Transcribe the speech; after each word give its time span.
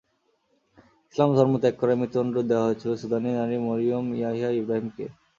ইসলাম 1.09 1.29
ধর্ম 1.37 1.53
ত্যাগ 1.61 1.75
করায় 1.79 1.99
মৃত্যুদণ্ড 2.01 2.35
দেওয়া 2.49 2.65
হয়েছিল 2.67 2.91
সুদানি 3.01 3.29
নারী 3.39 3.55
মরিয়ম 3.67 4.05
ইয়াহিয়া 4.19 4.49
ইবরাহিমকে। 4.59 5.05